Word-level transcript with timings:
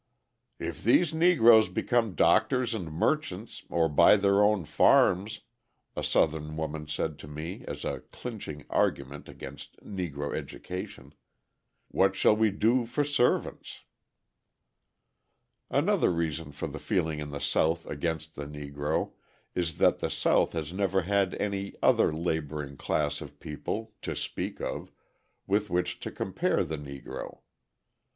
"If 0.57 0.83
these 0.83 1.13
Negroes 1.13 1.69
become 1.69 2.15
doctors 2.15 2.73
and 2.73 2.91
merchants 2.91 3.65
or 3.69 3.87
buy 3.87 4.15
their 4.17 4.41
own 4.43 4.65
farms," 4.65 5.41
a 5.95 6.03
Southern 6.03 6.57
woman 6.57 6.87
said 6.87 7.19
to 7.19 7.27
me 7.27 7.63
as 7.67 7.85
a 7.85 7.99
clinching 8.11 8.65
argument 8.67 9.29
against 9.29 9.77
Negro 9.83 10.35
education, 10.35 11.13
"what 11.89 12.15
shall 12.15 12.35
we 12.35 12.49
do 12.49 12.87
for 12.87 13.03
servants?" 13.03 13.81
Another 15.69 16.11
reason 16.11 16.51
for 16.51 16.65
the 16.65 16.79
feeling 16.79 17.19
in 17.19 17.29
the 17.29 17.39
South 17.39 17.85
against 17.85 18.33
the 18.33 18.45
Negro 18.47 19.11
is 19.53 19.77
that 19.77 19.99
the 19.99 20.09
South 20.09 20.53
has 20.53 20.73
never 20.73 21.03
had 21.03 21.35
any 21.35 21.75
other 21.83 22.11
labouring 22.11 22.75
class 22.75 23.21
of 23.21 23.39
people 23.39 23.93
(to 24.01 24.15
speak 24.15 24.59
of) 24.59 24.91
with 25.45 25.69
which 25.69 25.99
to 25.99 26.09
compare 26.09 26.63
the 26.63 26.77
Negro. 26.79 27.41